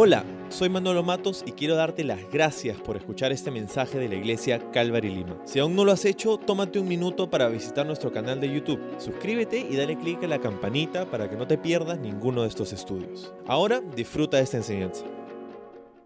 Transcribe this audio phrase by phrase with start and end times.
[0.00, 4.14] Hola, soy Manolo Matos y quiero darte las gracias por escuchar este mensaje de la
[4.14, 5.36] iglesia Calvary Lima.
[5.44, 8.80] Si aún no lo has hecho, tómate un minuto para visitar nuestro canal de YouTube.
[8.98, 12.72] Suscríbete y dale clic a la campanita para que no te pierdas ninguno de estos
[12.72, 13.34] estudios.
[13.48, 15.04] Ahora disfruta de esta enseñanza.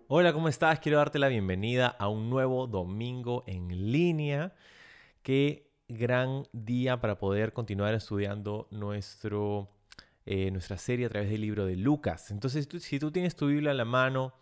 [0.09, 0.81] Hola, ¿cómo estás?
[0.81, 4.55] Quiero darte la bienvenida a un nuevo domingo en línea.
[5.21, 9.69] Qué gran día para poder continuar estudiando nuestro
[10.25, 12.31] eh, nuestra serie a través del libro de Lucas.
[12.31, 14.35] Entonces, si tú tienes tu Biblia a la mano,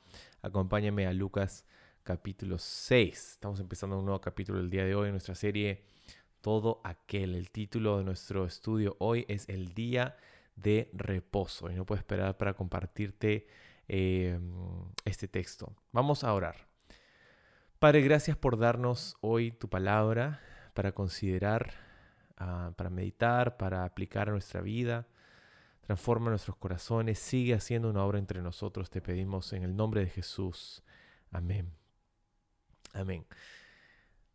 [0.43, 1.65] acompáñame a Lucas
[2.03, 3.33] capítulo 6.
[3.33, 5.85] Estamos empezando un nuevo capítulo el día de hoy en nuestra serie
[6.43, 7.35] Todo aquel.
[7.35, 10.17] El título de nuestro estudio hoy es El día
[10.55, 11.71] de reposo.
[11.71, 13.47] Y no puedo esperar para compartirte
[13.89, 14.53] em,
[15.07, 15.75] este texto.
[15.93, 16.69] Vamos a orar.
[17.79, 20.41] Padre, gracias por darnos hoy tu palabra
[20.75, 21.73] para considerar,
[22.37, 25.07] ah, para meditar, para aplicar a nuestra vida
[25.81, 30.11] transforma nuestros corazones, sigue haciendo una obra entre nosotros, te pedimos en el nombre de
[30.11, 30.83] Jesús.
[31.31, 31.73] Amén.
[32.93, 33.27] Amén.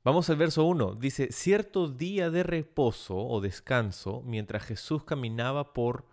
[0.03, 0.95] Vamos al verso 1.
[0.95, 6.05] Dice, cierto día de reposo o descanso, mientras Jesús caminaba por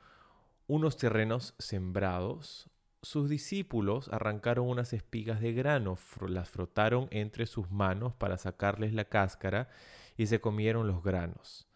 [0.66, 2.70] unos terrenos sembrados,
[3.02, 9.04] sus discípulos arrancaron unas espigas de grano, las frotaron entre sus manos para sacarles la
[9.04, 9.68] cáscara
[10.16, 11.68] y se comieron los granos.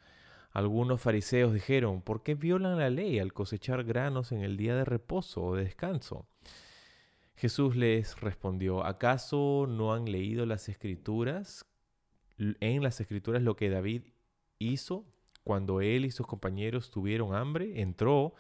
[0.57, 4.87] Algunos fariseos dijeron, ¿por qué violan la ley al cosechar granos en el día de
[4.87, 6.27] reposo o de descanso?
[7.35, 11.67] Jesús les respondió, ¿acaso no han leído las escrituras?
[12.39, 14.05] En las escrituras lo que David
[14.59, 15.05] hizo
[15.45, 18.33] cuando él y sus compañeros tuvieron hambre, entró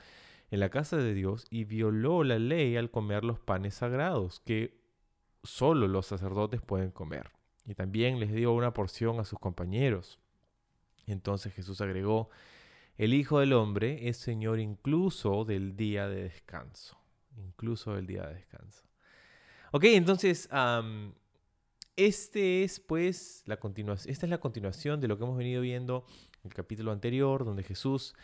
[0.50, 4.81] en la casa de Dios y violó la ley al comer los panes sagrados que
[5.42, 7.31] solo los sacerdotes pueden comer.
[7.67, 10.19] Y también les dio una porción a sus compañeros.
[11.07, 12.31] Entonces Jesús agregó,
[12.97, 16.99] el Hijo del Hombre es Señor incluso del día de descanso,
[17.37, 18.83] incluso del día de descanso.
[19.73, 20.49] Ok, entonces,
[21.97, 26.06] este es pues la continuación, esta es la continuación de lo que hemos venido viendo
[26.43, 28.15] en el capítulo anterior, donde Jesús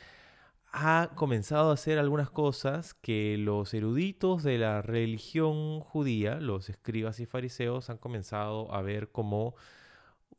[0.73, 7.21] ha comenzado a hacer algunas cosas que los eruditos de la religión judía, los escribas
[7.21, 9.55] y fariseos, han comenzado a ver como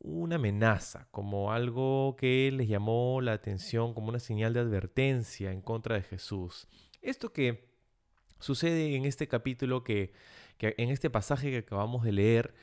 [0.00, 5.60] una amenaza, como algo que les llamó la atención, como una señal de advertencia en
[5.60, 6.68] contra de Jesús.
[7.02, 7.68] Esto que
[8.38, 10.12] sucede en este capítulo, que,
[10.58, 12.54] en este pasaje que acabamos de leer,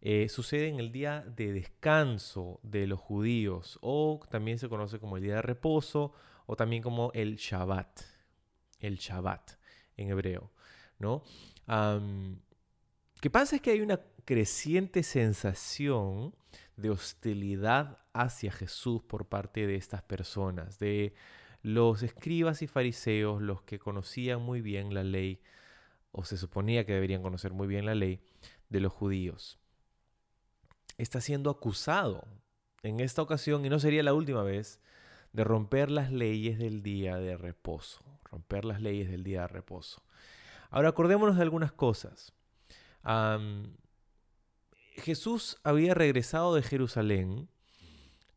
[0.00, 5.16] eh, sucede en el día de descanso de los judíos, o también se conoce como
[5.16, 6.12] el día de reposo,
[6.46, 8.00] o también como el Shabbat,
[8.80, 9.52] el Shabbat
[9.96, 10.52] en hebreo,
[10.98, 11.22] ¿no?
[13.20, 16.34] que pasa es que hay una creciente sensación
[16.76, 21.14] de hostilidad hacia Jesús por parte de estas personas, de
[21.62, 25.40] los escribas y fariseos, los que conocían muy bien la ley,
[26.12, 28.20] o se suponía que deberían conocer muy bien la ley,
[28.68, 29.58] de los judíos.
[30.98, 32.26] Está siendo acusado
[32.82, 34.80] en esta ocasión, y no sería la última vez,
[35.32, 40.02] de romper las leyes del día de reposo, romper las leyes del día de reposo.
[40.70, 42.32] Ahora acordémonos de algunas cosas.
[44.94, 47.48] Jesús había regresado de Jerusalén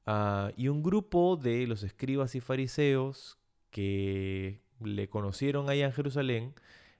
[0.05, 3.37] ah, y un grupo de los escribas y fariseos
[3.69, 6.53] que le conocieron allá en Jerusalén,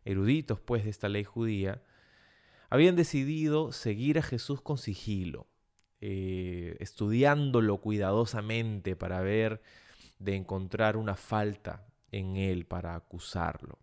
[0.05, 1.81] eruditos pues de esta ley judía,
[2.69, 5.47] habían decidido seguir a Jesús con sigilo,
[6.01, 9.61] eh, estudiándolo cuidadosamente para ver
[10.19, 13.79] de encontrar una falta en él para acusarlo.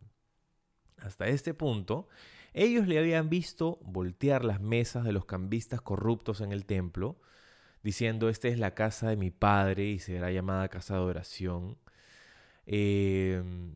[0.99, 2.09] Hasta este punto,
[2.55, 7.21] ellos le habían visto voltear las mesas de los cambistas corruptos en el templo,
[7.83, 11.77] diciendo, esta es la casa de mi padre y será llamada casa de oración.
[12.67, 13.75] Em,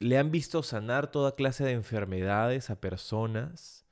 [0.00, 3.84] le han visto sanar toda clase de enfermedades a personas.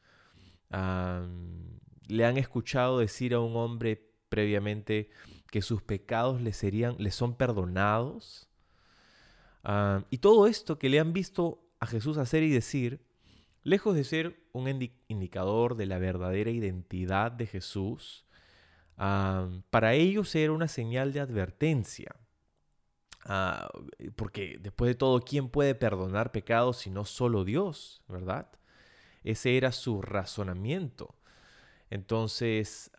[2.09, 5.11] le han escuchado decir a un hombre previamente
[5.51, 8.49] que sus pecados le, serían, le son perdonados.
[10.11, 13.06] y todo esto que le han visto a Jesús hacer y decir
[13.67, 14.69] Lejos de ser un
[15.09, 18.25] indicador de la verdadera identidad de Jesús,
[18.95, 22.15] para ellos era una señal de advertencia.
[23.25, 23.69] Ah,
[24.15, 28.05] porque después de todo, ¿quién puede perdonar pecados si no solo Dios?
[28.07, 28.49] ¿Verdad?
[29.25, 31.17] Ese era su razonamiento.
[31.91, 32.93] Entonces,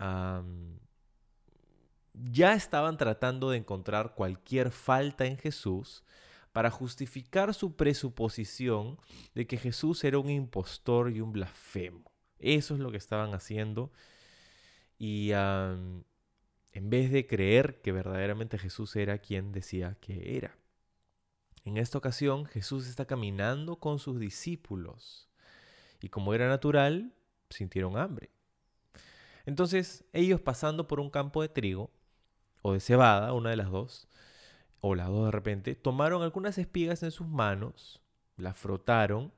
[2.13, 6.03] ya estaban tratando de encontrar cualquier falta en Jesús
[6.57, 8.98] para justificar su presuposición
[9.36, 12.12] de que Jesús era un impostor y un blasfemo.
[12.39, 13.92] Eso es lo que estaban haciendo.
[14.98, 16.04] Y en
[16.74, 20.57] vez de creer que verdaderamente Jesús era quien decía que era.
[21.63, 25.30] En esta ocasión Jesús está caminando con sus discípulos
[26.01, 27.13] y como era natural,
[27.51, 28.31] sintieron hambre.
[29.45, 31.92] Entonces ellos pasando por un campo de trigo
[32.63, 34.07] o de cebada, una de las dos,
[34.81, 38.01] o las dos de repente, tomaron algunas espigas en sus manos,
[38.38, 39.33] las frotaron,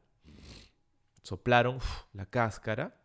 [1.23, 1.79] soplaron
[2.13, 2.99] la cáscara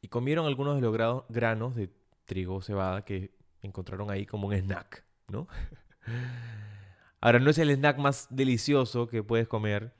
[0.00, 1.90] y comieron algunos de los granos de
[2.24, 5.46] trigo o cebada que encontraron ahí como un snack, ¿no?
[7.20, 9.92] Ahora, no es el snack más delicioso que puedes comer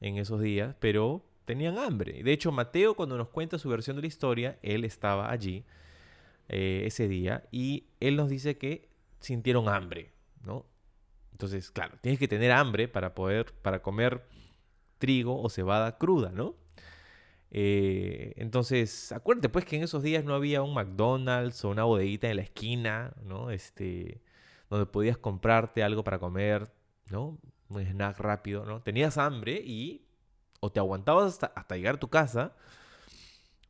[0.00, 2.22] en esos días, pero tenían hambre.
[2.22, 5.64] De hecho, Mateo, cuando nos cuenta su versión de la historia, él estaba allí
[6.48, 8.90] eh, ese día y él nos dice que
[9.20, 10.12] sintieron hambre,
[10.44, 10.66] ¿no?
[11.36, 14.26] Entonces, claro, tienes que tener hambre para poder, para comer
[14.96, 16.54] trigo o cebada cruda, ¿no?
[17.50, 22.30] Eh, entonces, acuérdate pues que en esos días no había un McDonald's o una bodeguita
[22.30, 23.50] en la esquina, ¿no?
[23.50, 24.22] Este,
[24.70, 26.72] donde podías comprarte algo para comer,
[27.10, 27.38] ¿no?
[27.68, 28.80] Un snack rápido, ¿no?
[28.80, 30.06] Tenías hambre y
[30.60, 32.56] o te aguantabas hasta, llegar a tu casa,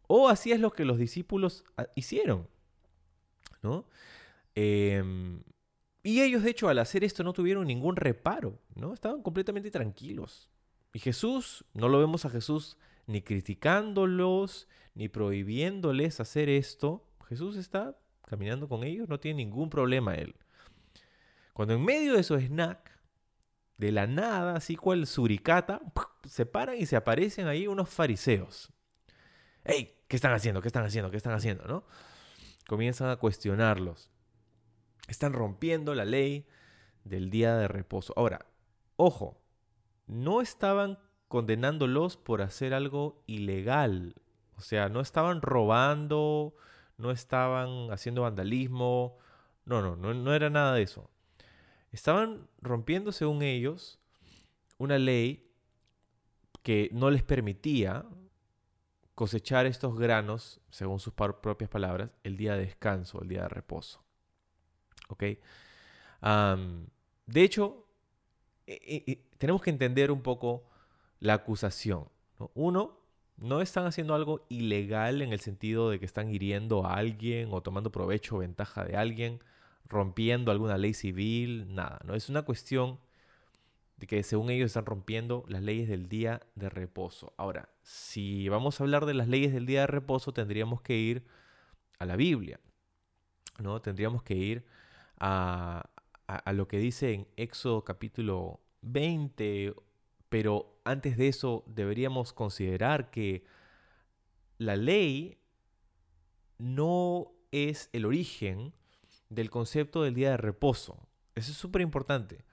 [0.06, 2.46] o hacías lo que los discípulos ah, hicieron,
[3.60, 3.88] ¿no?
[4.54, 5.42] Em,
[6.06, 8.94] y ellos, de hecho, al hacer esto no tuvieron ningún reparo, ¿no?
[8.94, 10.48] Estaban completamente tranquilos.
[10.92, 17.08] Y Jesús, no lo vemos a Jesús ni criticándolos, ni prohibiéndoles hacer esto.
[17.28, 20.36] Jesús está caminando con ellos, no tiene ningún problema él.
[21.52, 22.96] Cuando en medio de su snack,
[23.76, 25.80] de la nada, así cual suricata,
[26.24, 28.72] se paran y se aparecen ahí unos fariseos.
[29.64, 29.96] ¡Ey!
[30.06, 30.62] ¿Qué están haciendo?
[30.62, 31.10] ¿Qué están haciendo?
[31.10, 31.64] ¿Qué están haciendo?
[31.64, 31.84] ¿No?
[32.68, 34.08] Comienzan a cuestionarlos.
[35.06, 36.46] Están rompiendo la ley
[37.04, 38.12] del día de reposo.
[38.16, 38.46] Ahora,
[38.96, 39.40] ojo,
[40.06, 40.98] no estaban
[41.28, 44.14] condenándolos por hacer algo ilegal.
[44.56, 46.54] O sea, no estaban robando,
[46.96, 49.18] no estaban haciendo vandalismo.
[49.64, 51.10] No, no, no, no era nada de eso.
[51.92, 53.98] Estaban rompiendo, según ellos,
[54.78, 55.50] una ley
[56.62, 58.04] que no les permitía
[59.14, 64.05] cosechar estos granos, según sus propias palabras, el día de descanso, el día de reposo.
[65.08, 65.24] ¿Ok?
[67.26, 67.86] de hecho,
[68.66, 70.64] e, e, e, tenemos que entender un poco
[71.20, 72.08] la acusación.
[72.54, 72.98] Uno,
[73.36, 77.62] no están haciendo algo ilegal en el sentido de que están hiriendo a alguien o
[77.62, 79.40] tomando provecho o ventaja de alguien
[79.88, 82.14] rompiendo alguna ley civil, nada, ¿no?
[82.14, 82.98] Es una cuestión
[83.98, 87.32] de que según ellos están rompiendo las leyes del día de reposo.
[87.36, 91.24] Ahora, si vamos a hablar de las leyes del día de reposo, tendríamos que ir
[91.98, 92.60] a la Biblia,
[93.58, 93.80] ¿no?
[93.80, 94.66] Tendríamos que ir
[95.18, 95.90] a,
[96.52, 99.74] lo que dice en Éxodo capítulo 20,
[100.28, 103.44] pero antes de eso deberíamos considerar que
[104.58, 105.38] la ley
[106.58, 108.72] no es el origen
[109.28, 111.08] del concepto del día de reposo.
[111.34, 112.44] Eso es súper importante.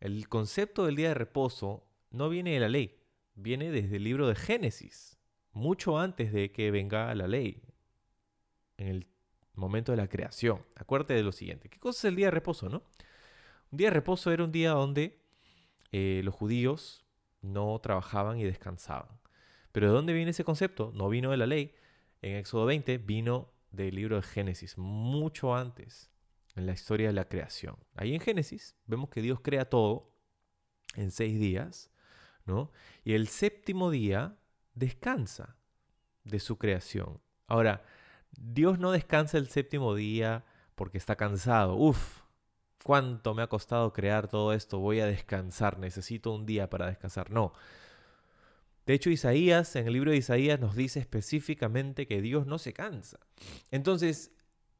[0.00, 2.98] El concepto del día de reposo no viene de la ley,
[3.34, 5.18] viene desde el libro de Génesis,
[5.52, 7.62] mucho antes de que venga la ley,
[8.78, 9.06] en el
[9.60, 10.64] momento de la creación.
[10.76, 11.68] Acuérdate de lo siguiente.
[11.68, 12.82] ¿Qué cosa es el día de reposo, no?
[13.70, 15.20] Un día de reposo era un día donde
[15.92, 17.04] eh, los judíos
[17.42, 19.20] no trabajaban y descansaban.
[19.72, 20.92] Pero ¿de dónde viene ese concepto?
[20.94, 21.74] No vino de la ley.
[22.22, 26.10] En Éxodo 20 vino del libro de Génesis, mucho antes
[26.56, 27.76] en la historia de la creación.
[27.94, 30.12] Ahí en Génesis vemos que Dios crea todo
[30.96, 31.90] en seis días,
[32.44, 32.72] ¿no?
[33.04, 34.36] Y el séptimo día
[34.74, 35.56] descansa
[36.24, 37.20] de su creación.
[37.46, 37.84] Ahora,
[38.32, 40.44] Dios no descansa el séptimo día
[40.74, 41.76] porque está cansado.
[41.76, 42.22] Uf,
[42.84, 47.30] cuánto me ha costado crear todo esto, voy a descansar, necesito un día para descansar.
[47.30, 47.52] No,
[48.90, 52.72] de hecho, Isaías, en el libro de Isaías, nos dice específicamente que Dios no se
[52.72, 53.20] cansa.
[53.70, 54.32] Entonces,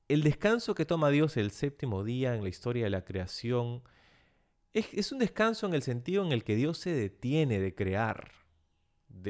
[0.09, 3.83] el descanso que toma Dios el séptimo día en la historia de la creación
[4.73, 8.33] es, un descanso en el sentido en el que Dios se detiene de crear.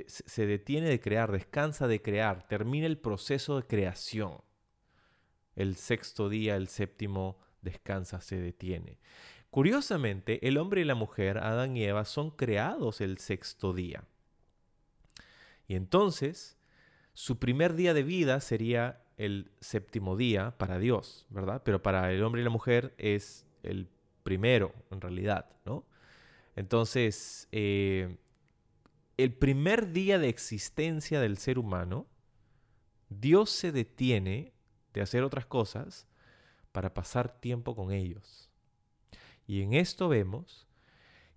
[0.06, 4.42] Se detiene de crear, descansa de crear, termina el proceso de creación.
[5.56, 8.98] El sexto día, el séptimo, descansa, se detiene.
[9.50, 14.04] Curiosamente, el hombre y la mujer, Adán y Eva, son creados el sexto día.
[15.66, 16.56] Y entonces,
[17.14, 21.62] su primer día de vida sería el séptimo día para Dios, ¿verdad?
[21.64, 23.88] Pero para el hombre y la mujer es el
[24.22, 25.84] primero, en realidad, ¿no?
[26.56, 28.16] Entonces, eh,
[29.22, 32.06] el primer día de existencia del ser humano,
[33.08, 34.52] Dios se detiene
[34.92, 36.06] de hacer otras cosas
[36.72, 38.48] para pasar tiempo con ellos.
[39.46, 40.66] Y en esto vemos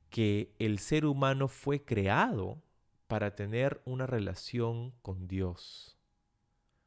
[0.09, 2.61] que el ser humano fue creado
[3.07, 5.97] para tener una relación con Dios.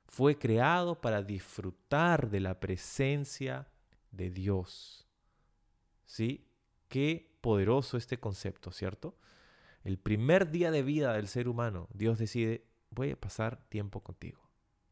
[0.07, 3.69] Fue creado para disfrutar de la presencia
[4.12, 5.07] de Dios.
[6.05, 6.47] ¿Sí?
[6.88, 9.17] Qué poderoso este concepto, ¿cierto?
[9.87, 14.50] El primer día de vida del ser humano, Dios decide, voy a pasar tiempo contigo.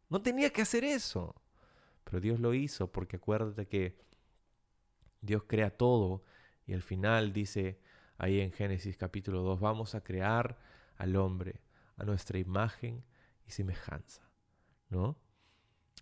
[0.09, 1.35] No tenía que hacer eso,
[2.05, 3.99] pero Dios lo hizo porque acuérdate que
[5.21, 6.23] Dios crea todo
[6.65, 7.81] y al final dice
[8.19, 10.61] ahí en Génesis capítulo 2, vamos a crear
[10.97, 11.61] al hombre
[11.97, 13.03] a nuestra imagen
[13.49, 14.23] y semejanza,
[14.91, 15.19] ¿no?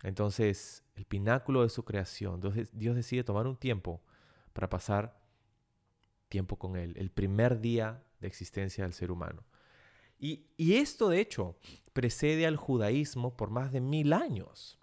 [0.03, 2.41] Entonces, el pináculo de su creación,
[2.73, 4.03] Dios decide tomar un tiempo
[4.53, 5.19] para pasar
[6.29, 9.43] tiempo con él, el primer día de existencia del ser humano.
[10.19, 11.55] Y, y esto, de hecho,
[11.93, 14.79] precede al judaísmo por más de mil años.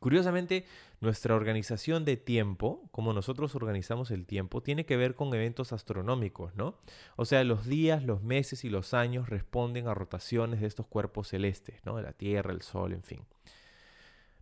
[0.00, 0.64] Curiosamente,
[1.00, 6.54] nuestra organización de tiempo, como nosotros organizamos el tiempo, tiene que ver con eventos astronómicos,
[6.54, 6.78] ¿no?
[7.16, 11.28] O sea, los días, los meses y los años responden a rotaciones de estos cuerpos
[11.28, 11.96] celestes, ¿no?
[11.96, 13.24] De la Tierra, el Sol, en fin.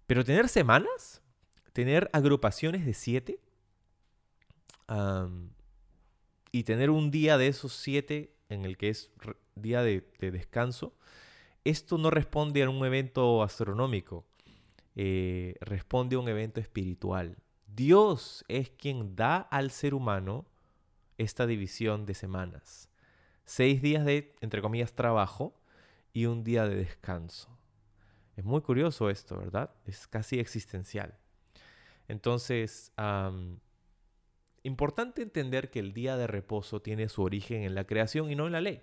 [0.06, 1.22] Pero tener semanas,
[1.72, 3.40] tener agrupaciones de siete,
[6.56, 9.12] y tener un día de esos siete en el que es
[9.56, 10.94] día de, descanso,
[11.64, 14.24] esto no responde a un evento astronómico,
[14.94, 17.36] eh, responde a un evento espiritual.
[17.66, 20.46] Dios es quien da al ser humano
[21.18, 22.88] esta división de semanas.
[23.44, 25.60] Seis días de, entre comillas, trabajo
[26.14, 27.50] y un día de descanso.
[28.34, 29.74] Es muy curioso esto, ¿verdad?
[29.84, 31.18] Es casi existencial.
[32.08, 32.92] Entonces,
[34.66, 38.46] Importante entender que el día de reposo tiene su origen en la creación y no
[38.46, 38.82] en la ley.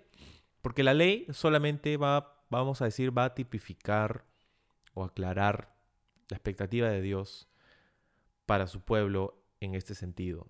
[0.62, 4.24] Porque la ley solamente va, vamos a decir, va a tipificar
[4.94, 5.76] o aclarar
[6.30, 7.50] la expectativa de Dios
[8.46, 10.48] para su pueblo en este sentido.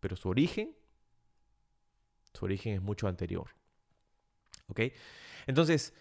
[0.00, 0.76] Pero su origen,
[2.34, 3.56] su origen es mucho anterior.
[4.66, 4.80] ¿Ok?
[5.46, 5.94] Entonces,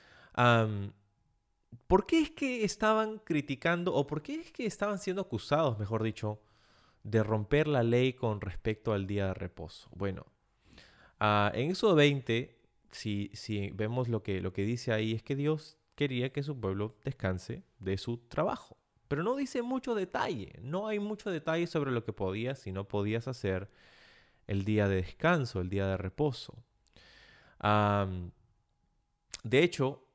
[1.87, 6.03] ¿por qué es que estaban criticando o por qué es que estaban siendo acusados, mejor
[6.03, 6.41] dicho,
[7.03, 9.89] de romper la ley con respecto al día de reposo?
[9.93, 10.25] Bueno,
[11.22, 12.57] uh, en eso 20,
[12.91, 16.60] si, si vemos lo que, lo que dice ahí, es que Dios quería que su
[16.60, 18.77] pueblo descanse de su trabajo.
[19.07, 22.88] Pero no dice mucho detalle, no hay mucho detalle sobre lo que podías y no
[22.88, 23.69] podías hacer
[24.48, 26.63] el día de descanso, el día de reposo.
[29.43, 30.07] de hecho,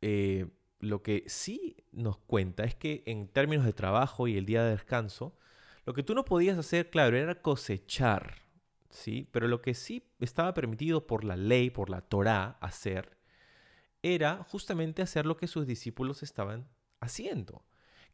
[0.00, 0.46] eh,
[0.80, 4.72] lo que sí nos cuenta es que en términos de trabajo y el día de
[4.72, 5.36] descanso,
[5.84, 8.42] lo que tú no podías hacer, claro, era cosechar,
[8.88, 9.28] ¿sí?
[9.32, 13.16] Pero lo que sí estaba permitido por la ley, por la Torá, hacer,
[14.02, 16.68] era justamente hacer lo que sus discípulos estaban
[17.00, 17.64] haciendo,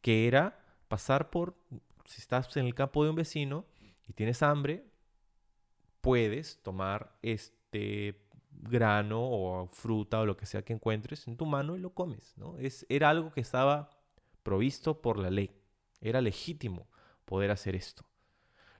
[0.01, 1.57] que era pasar por,
[2.07, 3.67] si estás en el campo de un vecino
[4.07, 4.87] y tienes hambre,
[6.01, 11.77] puedes tomar este grano o fruta o lo que sea que encuentres en tu mano
[11.77, 12.59] y lo comes, ¿no?
[12.59, 13.91] Es, era algo que estaba
[14.43, 15.51] provisto por la ley,
[16.01, 16.89] era legítimo
[17.29, 18.09] poder hacer esto.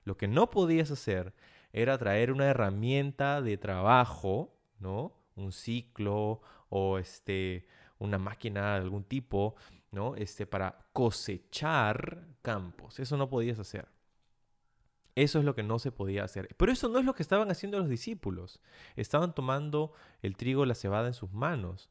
[0.03, 1.33] Lo que no podías hacer
[1.71, 5.13] era traer una herramienta de trabajo, ¿no?
[5.35, 7.67] Un ciclo o este,
[7.99, 9.55] una máquina de algún tipo,
[9.91, 10.15] ¿no?
[10.15, 12.99] Este, para cosechar campos.
[12.99, 13.87] Eso no podías hacer.
[15.15, 16.55] Eso es lo que no se podía hacer.
[16.57, 18.59] Pero eso no es lo que estaban haciendo los discípulos.
[18.95, 21.89] Estaban tomando el trigo, la cebada en sus manos.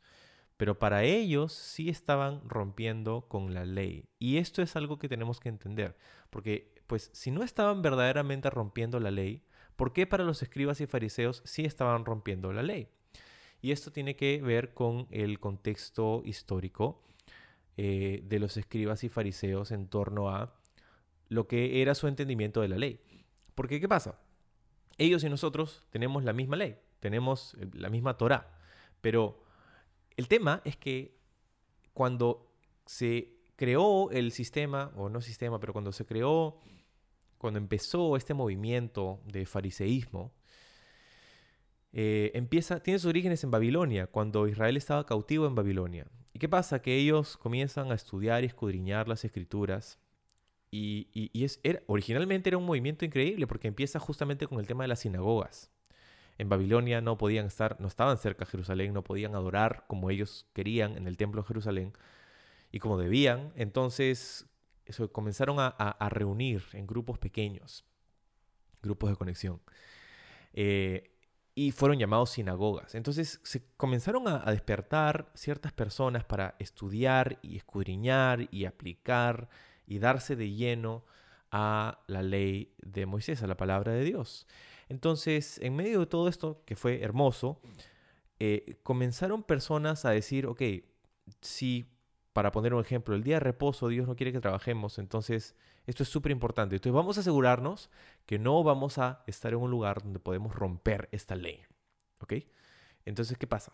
[0.59, 4.09] Pero para ellos sí estaban rompiendo con la ley.
[4.19, 5.97] Y esto es algo que tenemos que entender.
[6.31, 9.45] Porque, pues, si no estaban verdaderamente rompiendo la ley,
[9.77, 12.88] ¿por qué para los escribas y fariseos sí estaban rompiendo la ley?
[13.62, 17.05] Y esto tiene que ver con el contexto histórico
[17.77, 20.59] eh, de los escribas y fariseos en torno a
[21.29, 23.00] lo que era su entendimiento de la ley.
[23.55, 24.19] Porque, ¿qué pasa?
[24.97, 28.59] Ellos y nosotros tenemos la misma ley, tenemos la misma Torah,
[29.00, 29.47] pero
[30.19, 31.17] el tema es que
[31.95, 32.53] cuando
[32.87, 36.61] se creó el sistema, o no sistema, pero cuando se creó,
[37.39, 40.35] cuando empezó este movimiento de fariseísmo,
[41.93, 46.09] eh, empieza, tiene sus orígenes en Babilonia, cuando Israel estaba cautivo en Babilonia.
[46.33, 46.83] ¿Y qué pasa?
[46.83, 50.01] Que ellos comienzan a estudiar y escudriñar las escrituras.
[50.73, 54.99] Y, es, originalmente era un movimiento increíble porque empieza justamente con el tema de las
[54.99, 55.71] sinagogas
[56.38, 60.47] en Babilonia no podían estar, no estaban cerca de Jerusalén, no podían adorar como ellos
[60.54, 61.92] querían en el templo de Jerusalén
[62.71, 63.52] y como debían.
[63.57, 64.47] Entonces
[64.87, 67.85] eso, comenzaron a, reunir en grupos pequeños,
[68.83, 69.61] grupos de conexión.
[70.54, 71.14] Eh,
[71.54, 72.95] y fueron llamados sinagogas.
[72.95, 79.49] Entonces se comenzaron a, despertar ciertas personas para estudiar y escudriñar y aplicar
[79.87, 81.04] y darse de lleno
[81.50, 84.47] a la ley de Moisés, a la palabra de Dios.
[84.88, 87.61] Entonces, en medio de todo esto, que fue hermoso,
[88.40, 90.62] eh, comenzaron personas a decir, ok,
[91.40, 91.90] si,
[92.33, 96.02] para poner un ejemplo, el día de reposo Dios no quiere que trabajemos, entonces esto
[96.02, 96.76] es súper importante.
[96.76, 97.90] Entonces vamos a asegurarnos
[98.26, 101.62] que no vamos a estar en un lugar donde podemos romper esta ley.
[102.21, 102.35] ¿Ok?
[103.05, 103.73] Entonces, ¿qué pasa?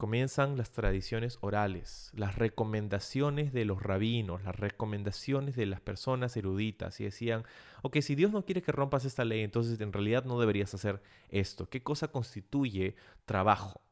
[0.00, 6.98] Comienzan las tradiciones orales, las recomendaciones de los rabinos, las recomendaciones de las personas eruditas
[7.00, 7.44] y decían,
[7.82, 11.02] ok, si Dios no quiere que rompas esta ley, entonces en realidad no deberías hacer
[11.28, 11.68] esto.
[11.68, 13.82] ¿Qué cosa constituye trabajo?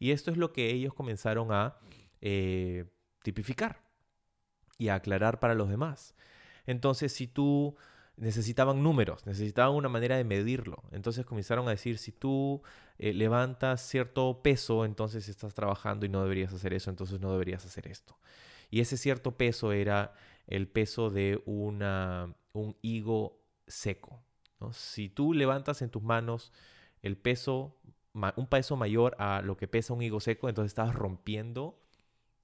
[0.00, 1.76] Y esto es lo que ellos comenzaron a
[2.20, 2.86] eh,
[3.22, 3.84] tipificar
[4.78, 6.16] y a aclarar para los demás.
[6.66, 7.76] Entonces, si tú
[8.16, 10.82] necesitaban números, necesitaban una manera de medirlo.
[10.92, 12.62] Entonces comenzaron a decir, si tú
[12.98, 17.64] eh, levantas cierto peso, entonces estás trabajando y no deberías hacer eso, entonces no deberías
[17.64, 18.16] hacer esto.
[18.70, 20.14] Y ese cierto peso era
[20.46, 24.22] el peso de una, un higo seco.
[24.72, 26.52] Si tú levantas en tus manos
[27.02, 27.76] el peso,
[28.36, 31.80] un peso mayor a lo que pesa un higo seco, entonces estás rompiendo,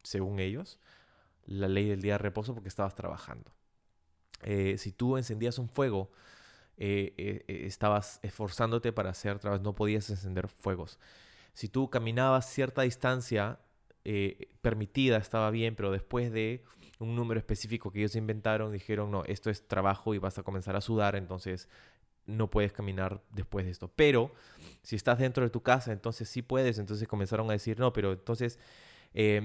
[0.02, 0.80] según ellos,
[1.46, 3.52] la ley del día de reposo porque estabas trabajando.
[4.42, 6.10] Eh, si tú encendías un fuego,
[6.76, 10.98] eh, eh, estabas esforzándote para hacer vez no podías encender fuegos.
[11.52, 13.58] Si tú caminabas cierta distancia
[14.62, 16.64] permitida, estaba bien, pero después de
[16.98, 20.76] un número específico que ellos inventaron, dijeron, no, esto es trabajo y vas a comenzar
[20.76, 21.68] a sudar, entonces
[22.24, 23.92] no puedes caminar después de esto.
[23.94, 24.32] Pero
[24.80, 26.78] si estás dentro de tu casa, entonces sí puedes.
[26.78, 28.58] Entonces comenzaron a decir, no, pero entonces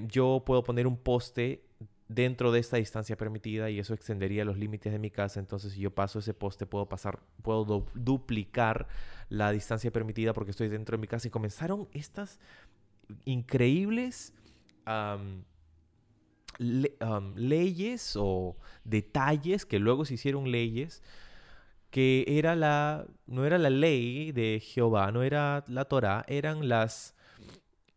[0.08, 1.66] yo puedo poner un poste
[2.08, 5.40] dentro de esta distancia permitida y eso extendería los límites de mi casa.
[5.40, 8.88] Entonces, si yo paso ese poste, puedo pasar, puedo duplicar
[9.30, 11.28] la distancia permitida porque estoy dentro de mi casa.
[11.28, 12.40] Y comenzaron estas
[13.26, 14.34] increíbles
[17.36, 21.02] leyes o detalles que luego se hicieron leyes
[21.90, 27.16] que era la no era la ley de Jehová, no era la Torá, eran las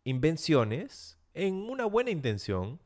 [0.03, 2.79] invenciones en una buena intención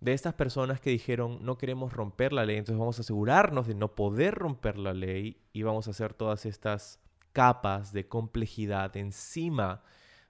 [0.00, 3.74] de estas personas que dijeron no queremos romper la ley, entonces vamos a asegurarnos de
[3.74, 7.00] no poder romper la ley y vamos a hacer todas estas
[7.32, 9.82] capas de complejidad encima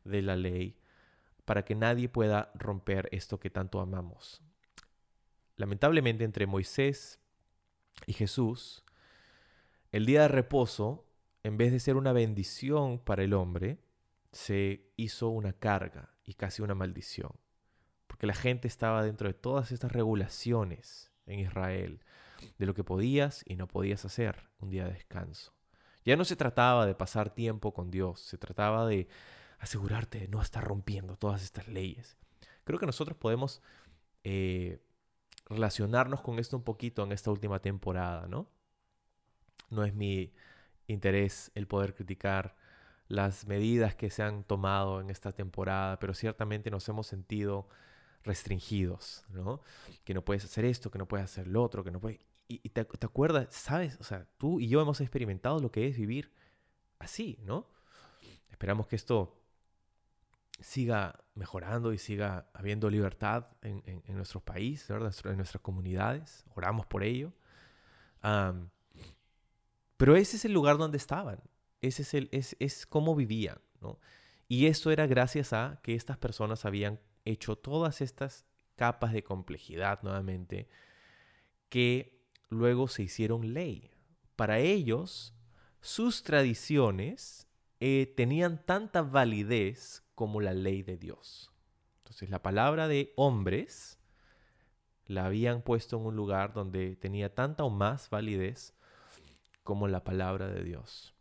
[0.04, 0.76] de la ley
[1.45, 4.42] para que nadie pueda romper esto que tanto amamos.
[5.57, 7.21] Lamentablemente entre Moisés
[8.06, 8.84] y Jesús,
[9.93, 11.06] el día de reposo,
[11.43, 13.78] en vez de ser una bendición para el hombre,
[14.32, 17.32] se hizo una carga y casi una maldición
[18.21, 22.04] porque la gente estaba dentro de todas estas regulaciones en Israel,
[22.59, 25.54] de lo que podías y no podías hacer un día de descanso.
[26.04, 29.09] Ya no se trataba de pasar tiempo con Dios, se trataba de
[29.59, 32.19] asegurarte de no estar rompiendo todas estas leyes.
[32.65, 33.63] Creo que nosotros podemos
[34.23, 34.83] eh,
[35.47, 38.50] relacionarnos con esto un poquito en esta última temporada, ¿no?
[39.71, 40.35] No es mi
[40.89, 42.54] interés el poder criticar
[43.09, 47.67] las medidas que se han tomado en esta temporada, pero ciertamente nos hemos sentido
[48.25, 49.61] restringidos, ¿no?
[50.04, 52.21] Que no puedes hacer esto, que no puedes hacer lo otro, que no puedes...
[52.49, 53.97] Y, te, acuerdas, ¿sabes?
[54.00, 56.33] O sea, tú y yo hemos experimentado lo que es vivir
[56.99, 57.69] así, ¿no?
[58.50, 59.41] Esperamos que esto
[60.59, 65.15] siga mejorando y siga habiendo libertad en, en, nuestro país, ¿verdad?
[65.26, 66.45] en nuestras comunidades.
[66.56, 67.33] Oramos por ello.
[69.97, 71.41] pero ese es el lugar donde estaban.
[71.80, 73.99] Ese es, el, es, es cómo vivían, ¿no?
[74.49, 80.02] Y eso era gracias a que estas personas habían hecho todas estas capas de complejidad
[80.02, 80.69] nuevamente
[81.69, 83.91] que luego se hicieron ley.
[84.37, 85.35] Para ellos,
[85.80, 87.47] sus tradiciones
[87.80, 91.52] eh, tenían tanta validez como la ley de Dios.
[91.99, 93.99] Entonces la palabra de hombres
[95.06, 98.75] la habían puesto en un lugar donde tenía tanta o más validez
[99.63, 101.15] como la palabra de Dios.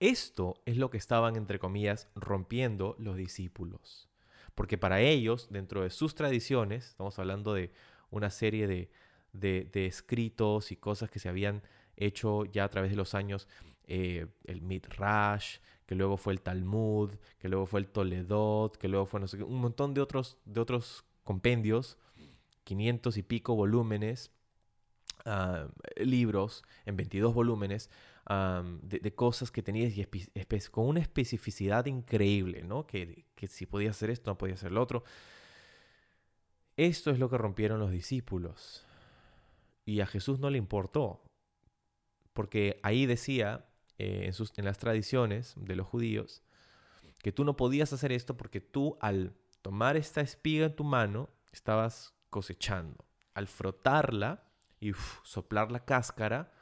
[0.00, 4.08] Esto es lo que estaban, entre comillas, rompiendo los discípulos.
[4.54, 7.72] Porque para ellos, dentro de sus tradiciones, estamos hablando de
[8.10, 8.66] una serie
[9.32, 11.62] de, escritos y cosas que se habían
[11.96, 13.48] hecho ya a través de los años,
[13.86, 19.06] eh, el Midrash, que luego fue el Talmud, que luego fue el Toledot, que luego
[19.06, 21.98] fue no sé un montón de otros, de otros compendios,
[22.64, 24.30] 500 y pico volúmenes,
[25.24, 27.90] ah, libros en 22 volúmenes,
[28.28, 30.06] de, cosas que tenías y
[30.70, 32.86] con una especificidad increíble, ¿no?
[32.86, 35.04] Que, que si podía hacer esto, no podía hacer lo otro.
[36.76, 38.86] Esto es lo que rompieron los discípulos.
[39.84, 41.22] Y a Jesús no le importó,
[42.32, 43.66] porque ahí decía,
[43.98, 46.42] eh, en, sus, en las tradiciones de los judíos,
[47.18, 51.28] que tú no podías hacer esto porque tú al tomar esta espiga en tu mano,
[51.52, 53.04] estabas cosechando.
[53.34, 54.44] Al frotarla
[54.80, 56.52] y soplar la cáscara,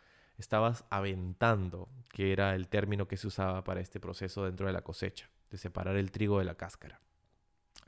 [0.40, 4.82] estabas aventando, que era el término que se usaba para este proceso dentro de la
[4.82, 7.00] cosecha, de separar el trigo de la cáscara.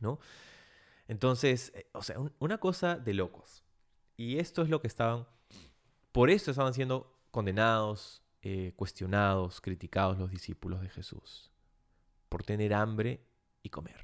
[0.00, 0.18] ¿No?
[1.08, 3.64] Entonces, eh, o sea, una cosa de locos.
[4.16, 5.26] Y esto es lo que estaban,
[6.12, 11.50] por esto estaban siendo condenados, eh, cuestionados, criticados los discípulos de Jesús.
[12.28, 13.20] Por tener hambre
[13.62, 14.00] y comer.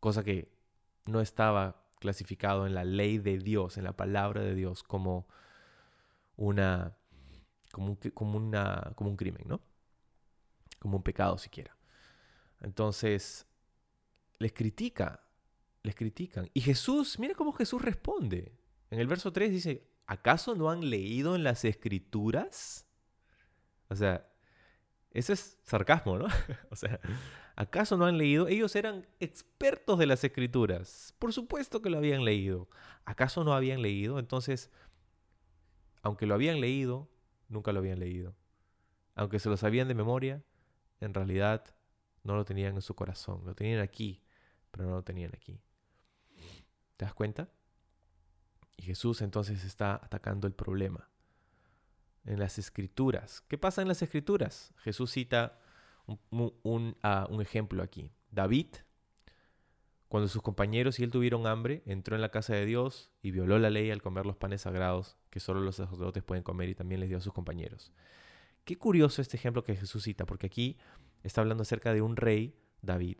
[0.00, 0.52] Cosa que
[1.04, 5.26] no estaba clasificado en la ley de Dios, en la palabra de Dios, como
[6.36, 6.96] una
[7.72, 9.60] como un, como una, como un crimen, ¿no?
[10.78, 11.76] Como un pecado siquiera.
[12.60, 13.46] Entonces,
[14.38, 15.22] les critica,
[15.82, 16.48] les critican.
[16.54, 18.58] Y Jesús, mira cómo Jesús responde.
[18.90, 22.86] En el verso 3 dice, ¿acaso no han leído en las escrituras?
[23.88, 24.26] O sea,
[25.10, 26.26] ese es sarcasmo, ¿no?
[26.70, 27.00] o sea,
[27.56, 28.48] ¿acaso no han leído?
[28.48, 31.14] Ellos eran expertos de las escrituras.
[31.18, 32.68] Por supuesto que lo habían leído.
[33.04, 34.18] ¿Acaso no habían leído?
[34.18, 34.70] Entonces,
[36.06, 37.08] aunque lo habían leído,
[37.48, 38.36] nunca lo habían leído.
[39.16, 40.44] Aunque se lo sabían de memoria,
[41.00, 41.64] en realidad
[42.22, 43.42] no lo tenían en su corazón.
[43.44, 44.22] Lo tenían aquí,
[44.70, 45.60] pero no lo tenían aquí.
[46.96, 47.48] ¿Te das cuenta?
[48.76, 51.10] Y Jesús entonces está atacando el problema.
[52.24, 53.40] En las escrituras.
[53.48, 54.74] ¿Qué pasa en las escrituras?
[54.78, 55.58] Jesús cita
[56.30, 58.12] un, ah, un ejemplo aquí.
[58.30, 58.68] David,
[60.08, 63.58] cuando sus compañeros y él tuvieron hambre, entró en la casa de Dios y violó
[63.58, 67.00] la ley al comer los panes sagrados que solo los sacerdotes pueden comer y también
[67.00, 67.92] les dio a sus compañeros.
[68.64, 70.78] Qué curioso este ejemplo que Jesús cita, porque aquí
[71.22, 73.18] está hablando acerca de un rey, David,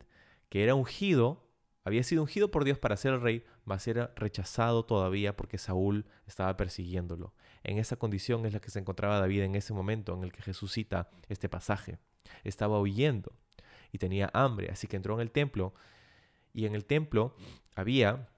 [0.48, 1.48] que era ungido,
[1.84, 6.06] había sido ungido por Dios para ser el rey, mas era rechazado todavía porque Saúl
[6.26, 7.34] estaba persiguiéndolo.
[7.64, 10.42] En esa condición es la que se encontraba David en ese momento en el que
[10.42, 11.98] Jesús cita este pasaje.
[12.44, 13.32] Estaba huyendo
[13.92, 15.74] y tenía hambre, así que entró en el templo
[16.56, 17.36] y en el templo
[17.74, 18.30] había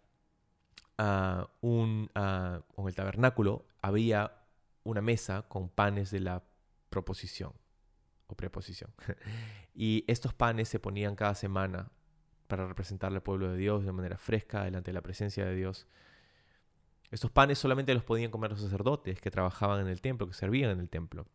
[1.60, 4.42] un, en el tabernáculo había
[4.82, 6.42] una mesa con panes de la
[6.90, 7.52] proposición
[8.26, 8.90] o preposición.
[9.74, 11.92] y estos panes se ponían cada semana
[12.48, 15.86] para representar al pueblo de Dios de manera fresca delante de la presencia de Dios.
[17.12, 20.72] Estos panes solamente los podían comer los sacerdotes que trabajaban en el templo, que servían
[20.72, 21.28] en el templo.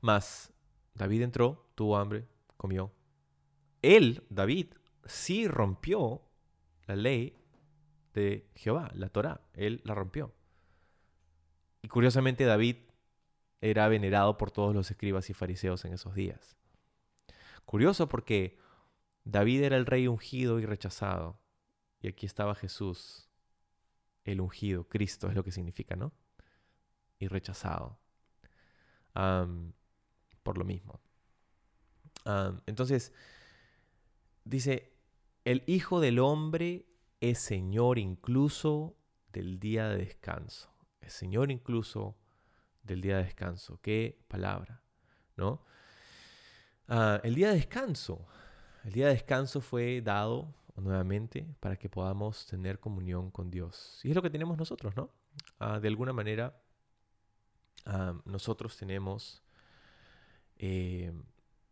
[0.00, 0.52] Mas
[0.94, 2.24] David entró, tuvo hambre,
[2.56, 2.92] comió.
[3.82, 4.74] Él, David,
[5.06, 6.22] sí rompió
[6.86, 7.36] la ley
[8.14, 9.40] de Jehová, la Torá.
[9.54, 10.32] Él la rompió.
[11.82, 12.76] Y curiosamente David
[13.60, 16.56] era venerado por todos los escribas y fariseos en esos días.
[17.64, 18.58] Curioso porque
[19.24, 21.40] David era el rey ungido y rechazado.
[22.00, 23.28] Y aquí estaba Jesús,
[24.24, 26.12] el ungido, Cristo es lo que significa, ¿no?
[27.18, 27.98] Y rechazado.
[29.12, 31.00] por lo mismo.
[32.66, 33.12] entonces,
[34.44, 34.93] dice,
[35.44, 36.86] el Hijo del Hombre
[37.20, 38.96] es Señor incluso
[39.32, 40.70] del día de descanso.
[41.00, 42.16] Es Señor incluso
[42.82, 43.78] del día de descanso.
[43.82, 44.82] Qué palabra,
[45.36, 45.62] ¿no?
[46.88, 48.26] Ah, el día de descanso.
[48.84, 54.00] El día de descanso fue dado nuevamente para que podamos tener comunión con Dios.
[54.02, 55.10] Y es lo que tenemos nosotros, ¿no?
[55.58, 56.58] Ah, de alguna manera,
[57.84, 59.42] ah, nosotros tenemos
[60.56, 61.12] eh,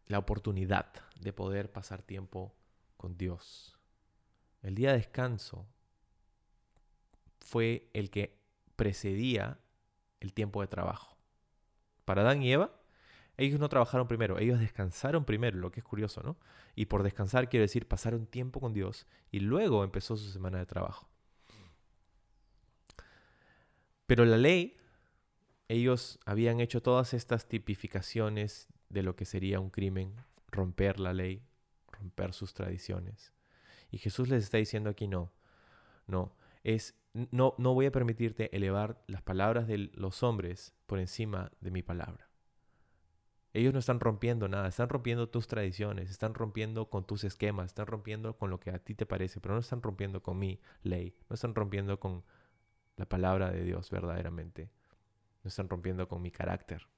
[0.06, 2.54] la oportunidad de poder pasar tiempo
[3.02, 3.76] con Dios.
[4.62, 5.66] El día de descanso
[7.40, 8.38] fue el que
[8.76, 9.58] precedía
[10.20, 11.18] el tiempo de trabajo.
[12.04, 12.70] Para Adán y Eva,
[13.36, 16.36] ellos no trabajaron primero, ellos descansaron primero, lo que es curioso, ¿no?
[16.76, 20.66] Y por descansar quiere decir pasaron tiempo con Dios y luego empezó su semana de
[20.66, 21.08] trabajo.
[24.06, 24.76] Pero la ley,
[25.66, 30.14] ellos habían hecho todas estas tipificaciones de lo que sería un crimen,
[30.52, 31.42] romper la ley,
[32.02, 33.32] romper sus tradiciones.
[33.90, 35.32] Y Jesús les está diciendo aquí no,
[36.06, 36.34] no,
[36.64, 41.70] es no, no voy a permitirte elevar las palabras de los hombres por encima de
[41.70, 42.28] mi palabra.
[43.54, 47.86] Ellos no están rompiendo nada, están rompiendo tus tradiciones, están rompiendo con tus esquemas, están
[47.86, 51.14] rompiendo con lo que a ti te parece, pero no están rompiendo con mi ley,
[51.28, 52.24] no están rompiendo con
[52.96, 54.70] la palabra de Dios verdaderamente,
[55.44, 56.88] no están rompiendo con mi carácter.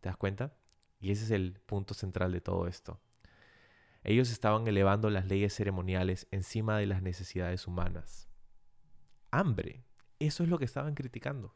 [0.00, 0.54] ¿Te das cuenta?
[1.00, 3.00] Y ese es el punto central de todo esto.
[4.02, 8.28] Ellos estaban elevando las leyes ceremoniales encima de las necesidades humanas.
[9.30, 9.84] Hambre,
[10.18, 11.54] eso es lo que estaban criticando.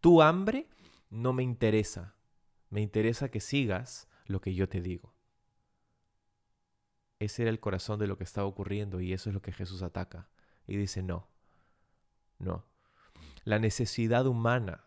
[0.00, 0.68] Tu hambre
[1.10, 2.14] no me interesa,
[2.70, 5.14] me interesa que sigas lo que yo te digo.
[7.20, 9.82] Ese era el corazón de lo que estaba ocurriendo y eso es lo que Jesús
[9.82, 10.28] ataca.
[10.66, 11.28] Y dice, no,
[12.38, 12.64] no.
[13.44, 14.84] La necesidad humana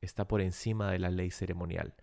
[0.00, 1.94] está por encima de la ley ceremonial.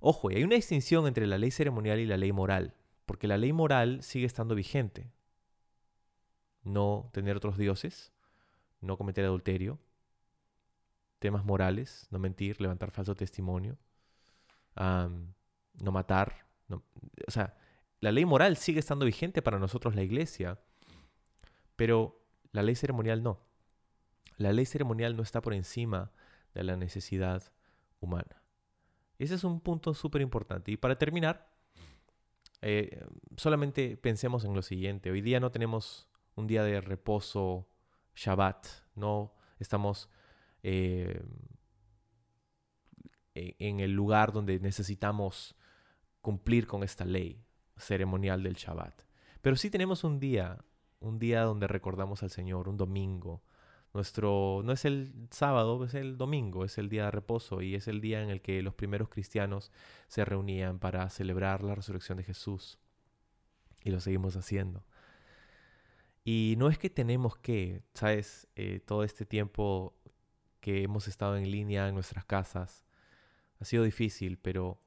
[0.00, 3.52] Ojo, hay una distinción entre la ley ceremonial y la ley moral, porque la ley
[3.52, 5.10] moral sigue estando vigente.
[6.62, 8.12] No tener otros dioses,
[8.80, 9.78] no cometer adulterio,
[11.18, 13.76] temas morales, no mentir, levantar falso testimonio,
[14.74, 16.46] no matar.
[17.26, 17.56] o sea,
[18.00, 20.58] la ley moral sigue estando vigente para nosotros la iglesia,
[21.76, 23.38] pero la ley ceremonial no.
[24.38, 26.10] La ley ceremonial no está por encima
[26.54, 27.52] de la necesidad
[28.00, 28.39] humana.
[29.24, 30.72] Ese es un punto súper importante.
[30.72, 31.48] Y para terminar,
[32.62, 33.06] Eh,
[33.38, 35.10] solamente pensemos en lo siguiente.
[35.10, 36.06] Hoy día no tenemos
[36.36, 37.66] un día de reposo
[38.14, 38.66] Shabbat.
[38.94, 40.10] No estamos
[40.62, 41.24] eh,
[43.34, 45.56] en el lugar donde necesitamos
[46.20, 47.42] cumplir con esta ley
[47.78, 49.04] ceremonial del Shabbat.
[49.40, 50.58] Pero sí tenemos un día,
[51.00, 53.42] un día donde recordamos al Señor, un domingo.
[53.92, 57.88] Nuestro, no es el sábado, es el domingo, es el día de reposo y es
[57.88, 59.72] el día en el que los primeros cristianos
[60.06, 62.78] se reunían para celebrar la resurrección de Jesús.
[63.82, 64.84] Y lo seguimos haciendo.
[66.22, 68.46] Y no es que tenemos que, ¿sabes?
[68.54, 69.96] Eh, todo este tiempo
[70.60, 72.84] que hemos estado en línea en nuestras casas,
[73.58, 74.80] ha sido difícil, pero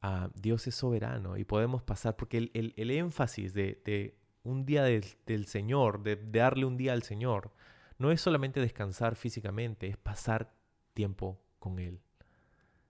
[0.00, 6.02] ah, Dios es soberano y podemos pasar, porque el, énfasis de, un día del, Señor,
[6.02, 7.52] de, darle un día al Señor,
[7.98, 10.54] no es solamente descansar físicamente, es pasar
[10.94, 12.00] tiempo con Él.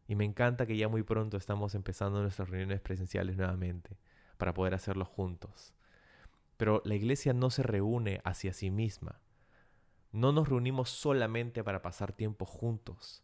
[0.07, 3.99] Y me encanta que ya muy pronto estamos empezando nuestras reuniones presenciales nuevamente
[4.37, 5.75] para poder hacerlo juntos.
[6.57, 9.21] Pero la iglesia no se reúne hacia sí misma.
[10.12, 13.23] No nos reunimos solamente para pasar tiempo juntos,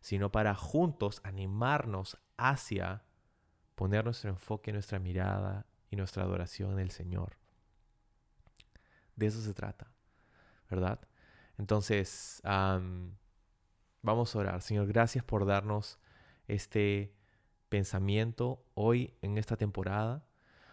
[0.00, 3.04] sino para juntos animarnos hacia
[3.74, 7.38] poner nuestro enfoque, nuestra mirada y nuestra adoración en el Señor.
[9.16, 9.90] De eso se trata,
[10.68, 11.00] ¿verdad?
[11.60, 14.62] Entonces, vamos a orar.
[14.62, 15.98] Señor, gracias por darnos
[16.48, 17.12] este
[17.68, 20.24] pensamiento hoy en esta temporada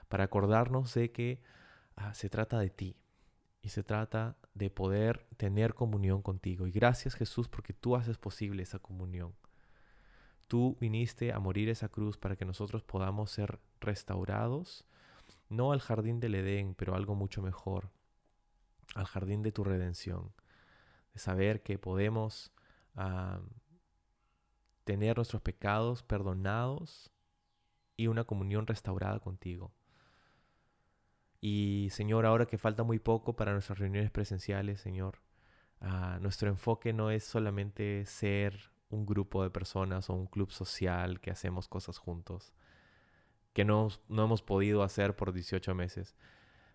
[0.07, 1.41] para acordarnos de que
[1.97, 2.95] ah, se trata de ti
[3.61, 6.67] y se trata de poder tener comunión contigo.
[6.67, 9.35] Y gracias Jesús porque tú haces posible esa comunión.
[10.47, 14.85] Tú viniste a morir esa cruz para que nosotros podamos ser restaurados,
[15.49, 17.89] no al jardín del Edén, pero algo mucho mejor,
[18.95, 20.31] al jardín de tu redención,
[21.17, 22.51] saber que podemos
[22.95, 23.39] ah,
[24.83, 27.11] tener nuestros pecados perdonados
[27.97, 29.73] y una comunión restaurada contigo.
[31.41, 35.21] Y Señor, ahora que falta muy poco para nuestras reuniones presenciales, Señor,
[35.81, 41.19] ah, nuestro enfoque no es solamente ser un grupo de personas o un club social
[41.19, 42.53] que hacemos cosas juntos,
[43.53, 46.15] que no, no hemos podido hacer por 18 meses.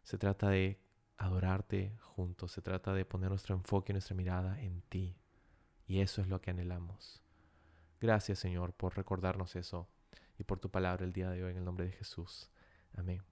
[0.03, 0.79] Se trata de
[1.17, 5.17] adorarte juntos, se trata de poner nuestro enfoque y nuestra mirada en ti.
[5.87, 7.23] Y eso es lo que anhelamos.
[8.01, 9.89] Gracias Señor por recordarnos eso
[10.39, 12.51] y por tu palabra el día de hoy en el nombre de Jesús.
[12.97, 13.23] Amén.